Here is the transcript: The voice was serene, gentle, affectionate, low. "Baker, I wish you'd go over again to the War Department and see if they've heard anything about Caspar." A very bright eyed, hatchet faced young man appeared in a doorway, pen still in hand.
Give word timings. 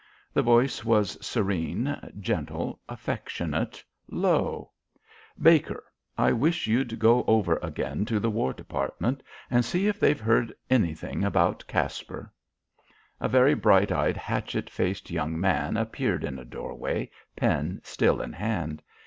The 0.33 0.41
voice 0.41 0.83
was 0.83 1.23
serene, 1.23 1.95
gentle, 2.19 2.79
affectionate, 2.89 3.83
low. 4.09 4.71
"Baker, 5.39 5.83
I 6.17 6.31
wish 6.31 6.65
you'd 6.65 6.97
go 6.97 7.23
over 7.27 7.57
again 7.61 8.05
to 8.05 8.19
the 8.19 8.31
War 8.31 8.51
Department 8.51 9.21
and 9.51 9.63
see 9.63 9.85
if 9.85 9.99
they've 9.99 10.19
heard 10.19 10.55
anything 10.71 11.23
about 11.23 11.63
Caspar." 11.67 12.33
A 13.19 13.29
very 13.29 13.53
bright 13.53 13.91
eyed, 13.91 14.17
hatchet 14.17 14.71
faced 14.71 15.11
young 15.11 15.39
man 15.39 15.77
appeared 15.77 16.23
in 16.23 16.39
a 16.39 16.45
doorway, 16.45 17.11
pen 17.35 17.79
still 17.83 18.23
in 18.23 18.33
hand. 18.33 18.81